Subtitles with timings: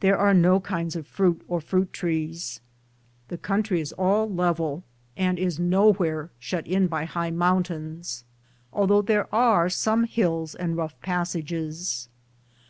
[0.00, 2.62] There are no kinds of fruit or fruit trees.
[3.28, 4.82] The country is all level,
[5.14, 8.24] and is nowhere shut in by high mountains,
[8.72, 12.08] although there are some hills and rough passages.'